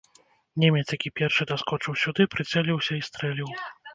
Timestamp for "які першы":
0.97-1.47